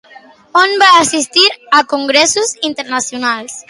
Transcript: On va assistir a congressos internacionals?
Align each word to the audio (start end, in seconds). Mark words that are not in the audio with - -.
On 0.61 0.73
va 0.83 0.87
assistir 1.03 1.45
a 1.79 1.85
congressos 1.95 2.59
internacionals? 2.73 3.59